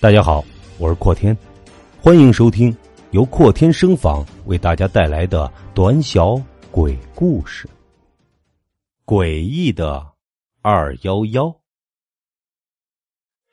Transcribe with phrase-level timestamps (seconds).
[0.00, 0.44] 大家好，
[0.78, 1.36] 我是阔天，
[2.00, 2.74] 欢迎收听
[3.10, 6.40] 由阔天声访为大家带来的短小
[6.70, 7.68] 鬼故事。
[9.04, 10.06] 诡异的
[10.62, 11.52] 二幺幺，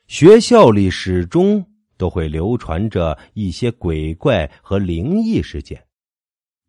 [0.06, 5.84] 学校里始终都会流传着一些鬼怪和灵异事件。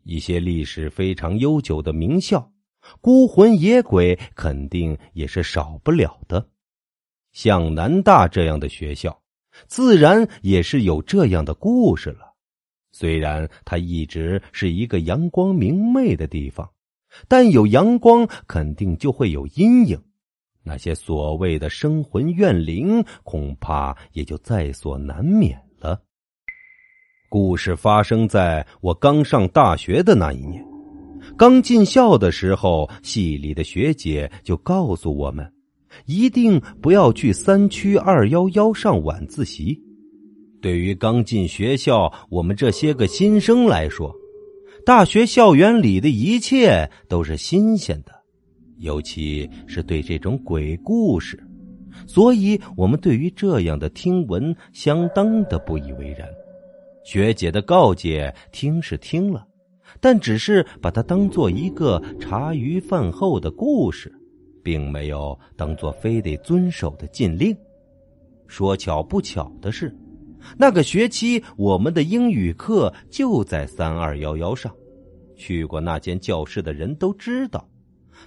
[0.01, 2.51] 一些历史非常悠久的名校，
[2.99, 6.49] 孤魂野鬼肯定也是少不了的。
[7.31, 9.15] 像南大这样的学校。
[9.67, 12.33] 自然也是有这样的故事了。
[12.91, 16.69] 虽然它一直是一个阳光明媚的地方，
[17.27, 20.01] 但有阳光肯定就会有阴影。
[20.63, 26.01] 那些所谓的生魂怨灵，恐怕也就在所难免了。
[27.29, 30.65] 故事发生在我刚上大学的那一年，
[31.37, 35.56] 刚进校的时候，系里的学姐就告诉我们。
[36.05, 39.81] 一定不要去三区二幺幺上晚自习。
[40.61, 44.13] 对于刚进学校我们这些个新生来说，
[44.85, 48.11] 大学校园里的一切都是新鲜的，
[48.77, 51.41] 尤其是对这种鬼故事，
[52.07, 56.27] 所以我们对于这样的听闻相当的不以为然。
[57.03, 59.45] 学姐的告诫听是听了，
[60.01, 64.11] 但只是把它当做一个茶余饭后的故事。
[64.67, 67.55] 并没有当做非得遵守的禁令。
[68.47, 69.95] 说巧不巧的是，
[70.57, 74.69] 那个学期我们的英语课就在三二幺幺上。
[75.37, 77.65] 去过那间教室的人都知道，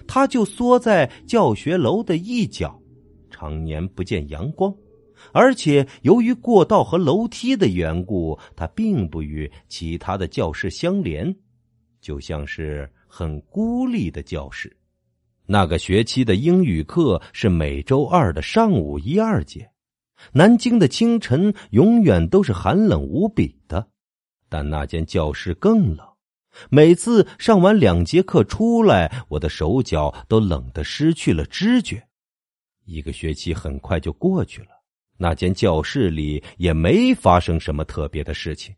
[0.07, 2.75] 他就缩在教学楼的一角，
[3.29, 4.75] 常年不见阳光。
[5.33, 11.35] 而且由于过道和楼梯的缘故，它并不与其他的教室相连，
[12.01, 14.75] 就像是很孤立的教室。
[15.45, 19.69] 那个学期的英语课是每周二的上午一二节。
[20.33, 23.87] 南京的清晨永远都是寒冷无比的，
[24.47, 26.07] 但那间教室更冷。
[26.69, 32.05] 每次上完两节课出来，我的手脚都冷得失去了知觉。
[32.85, 34.67] 一个学期很快就过去了，
[35.17, 38.75] 那间教室里也没发生什么特别的事情。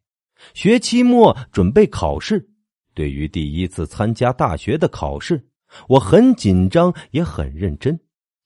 [0.54, 2.48] 学期末准备考试，
[2.94, 5.44] 对于第一次参加大学的考试。
[5.88, 8.00] 我很紧张，也很认真，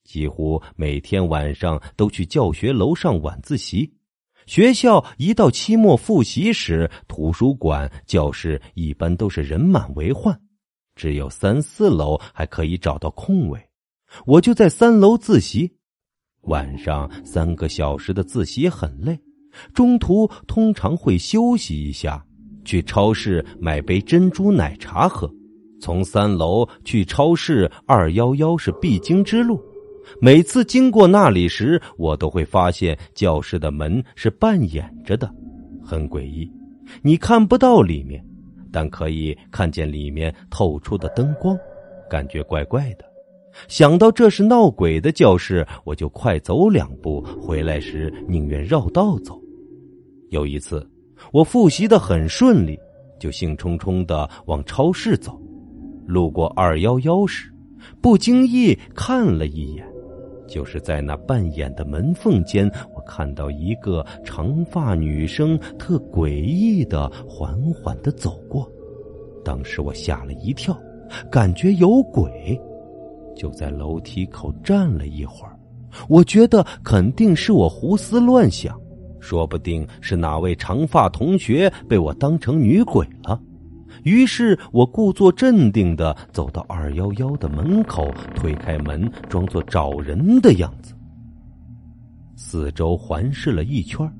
[0.04, 3.92] 几乎每天晚上都去教学楼上晚自习。
[4.46, 10.40] 学校一到期末复习时，图书馆、教室一般都是人满为患，
[10.96, 13.60] 只有三四楼还可以找到空位。
[14.24, 15.70] 我就在三楼自习。
[16.42, 19.18] 晚上三个小时的自习很累，
[19.74, 22.24] 中途通常会休息一下，
[22.64, 25.30] 去超市买杯珍珠奶茶喝。
[25.80, 29.60] 从三楼去超市二幺幺是必经之路，
[30.20, 35.30] 每次经过那里时，我都会发现教室的门是半掩着的，
[35.84, 36.50] 很诡异。
[37.02, 38.24] 你看不到里面，
[38.72, 41.56] 但可以看见里面透出的灯光，
[42.08, 43.04] 感觉怪怪的。
[43.66, 49.40] 想到这是闹鬼的教室，我就快走两步，回来时宁愿绕道走。
[50.30, 50.86] 有一次，
[51.32, 52.78] 我复习的很顺利，
[53.18, 55.40] 就兴冲冲的往超市走。
[56.08, 57.52] 路过二幺幺时，
[58.00, 59.86] 不经意看了一眼，
[60.48, 68.66] 就是在那半掩的门缝间，我看到一个长发女生，特诡异的缓缓的走过。
[69.44, 70.74] 当时我吓了一跳，
[71.30, 72.58] 感觉有鬼，
[73.36, 75.54] 就在楼梯口站了一会儿。
[76.08, 78.80] 我觉得肯定是我胡思乱想，
[79.20, 83.38] 说不定是哪位长发同学被我当成女鬼了。
[84.08, 90.94] 于是我故作镇定的走到二幺幺的门口，推开门，装作找人的样子。
[92.34, 94.10] 四周环视了一圈，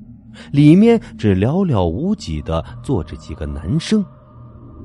[0.51, 4.05] 里面只寥寥无几的坐着几个男生。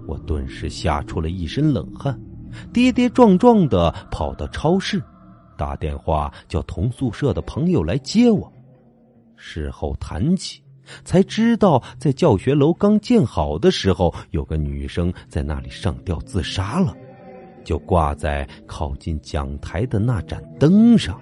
[0.07, 2.19] 我顿时吓出了一身冷汗，
[2.73, 5.03] 跌跌撞撞的跑到超市，
[5.59, 8.51] 打电话叫同宿舍的朋友来接我。
[9.37, 10.64] 事后谈起。
[11.05, 16.97] 才知道，在教学楼刚建好的时候，有个女生在那里上吊自杀了，
[17.65, 21.21] 就挂在靠近讲台的那盏灯上。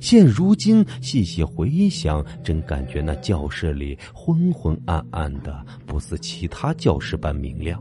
[0.00, 7.80] 现如今细细回想，真感觉那教室里昏昏暗暗的，不似其他教室般明亮。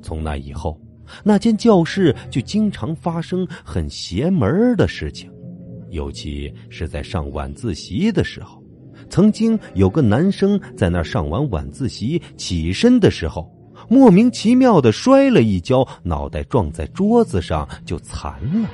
[0.00, 0.80] 从那以后，
[1.24, 5.28] 那间教室就经常发生很邪门的事情，
[5.90, 8.62] 尤其是在上晚自习的时候。
[9.08, 13.50] 曾经有个男生在那上完晚自习，起身的时候，
[13.88, 18.32] 莫名其妙的摔了一跤，脑袋撞在桌子上就残
[18.62, 18.68] 了。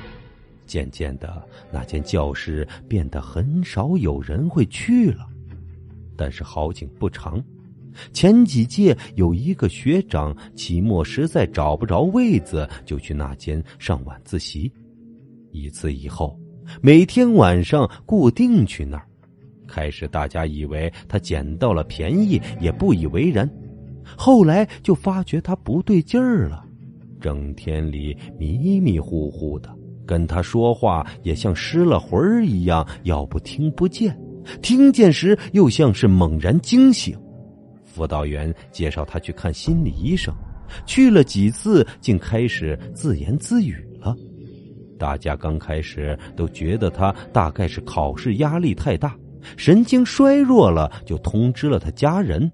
[0.65, 1.41] 渐渐的，
[1.71, 5.27] 那间教室变得很少有人会去了。
[6.15, 7.43] 但是好景不长，
[8.11, 14.71] 前几届有一个学长期末实在找不着位子，就去那间上晚自习。
[15.51, 16.39] 一次以后，
[16.81, 19.07] 每天晚上固定去那儿。
[19.73, 23.49] 开始大家以为他捡到了便宜，也不以为然。
[24.15, 26.63] 后来就发觉他不对劲儿了，
[27.19, 29.73] 整天里迷迷糊糊的，
[30.05, 34.15] 跟他说话也像失了魂儿一样，要不听不见，
[34.61, 37.17] 听见时又像是猛然惊醒。
[37.83, 40.31] 辅导员介绍他去看心理医生，
[40.85, 44.15] 去了几次，竟开始自言自语了。
[44.99, 49.15] 大家刚开始都觉得他大概是考试压力太大，
[49.57, 52.51] 神经衰弱了，就通知了他家人。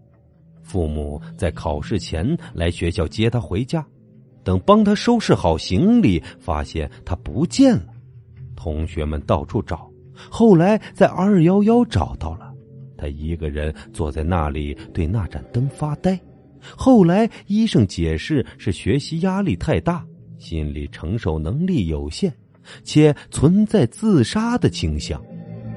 [0.62, 3.86] 父母在考试前来学校接他回家，
[4.44, 7.86] 等帮他收拾好行李，发现他不见了。
[8.56, 9.90] 同学们到处找，
[10.30, 12.52] 后来在二幺幺找到了，
[12.98, 16.20] 他一个人坐在那里对那盏灯发呆。
[16.62, 20.06] 后来医生解释是学习压力太大，
[20.38, 22.32] 心理承受能力有限，
[22.84, 25.20] 且存在自杀的倾向。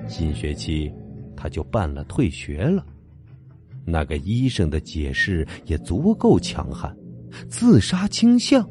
[0.09, 0.93] 新学期
[1.43, 2.87] 他就办了退学了。
[3.85, 6.97] 那个医生的解释也足够强悍，
[7.49, 8.65] 自杀倾向。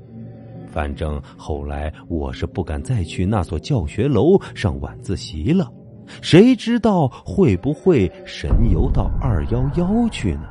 [0.69, 5.69] 反正后来我是不敢再去那所教学楼上晚自习了，
[6.21, 10.47] 谁知道会不会神游到二幺幺去呢？